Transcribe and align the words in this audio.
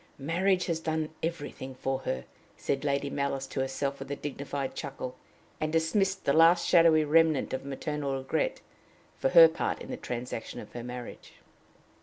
"Marriage 0.17 0.65
has 0.65 0.79
done 0.79 1.09
everything 1.21 1.75
for 1.75 1.99
her!" 1.99 2.25
said 2.57 2.83
Lady 2.83 3.11
Malice 3.11 3.45
to 3.45 3.59
herself 3.59 3.99
with 3.99 4.09
a 4.09 4.15
dignified 4.15 4.73
chuckle, 4.73 5.15
and 5.59 5.71
dismissed 5.71 6.25
the 6.25 6.33
last 6.33 6.67
shadowy 6.67 7.03
remnant 7.05 7.53
of 7.53 7.63
maternal 7.65 8.17
regret 8.17 8.61
for 9.19 9.29
her 9.29 9.47
part 9.47 9.79
in 9.79 9.91
the 9.91 9.97
transaction 9.97 10.59
of 10.59 10.71
her 10.73 10.83
marriage. 10.83 11.33